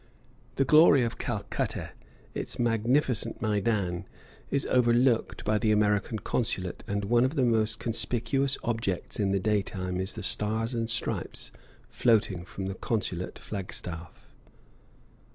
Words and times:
The 0.55 0.65
glory 0.65 1.03
of 1.03 1.19
Calcutta, 1.19 1.91
its 2.33 2.57
magnificent 2.57 3.39
Maidan, 3.39 4.05
is 4.49 4.65
overlooked 4.65 5.45
by 5.45 5.59
the 5.59 5.71
American 5.71 6.17
Consulate, 6.17 6.83
and 6.87 7.05
one 7.05 7.23
of 7.23 7.35
the 7.35 7.43
most 7.43 7.77
conspicuous 7.77 8.57
objects 8.63 9.19
in 9.19 9.31
the 9.31 9.39
daytime 9.39 9.99
is 10.01 10.13
the 10.15 10.23
stars 10.23 10.73
and 10.73 10.89
stripes 10.89 11.51
floating 11.87 12.45
from 12.45 12.65
the 12.65 12.73
consulate 12.73 13.37
flag 13.37 13.71
staff. 13.71 14.25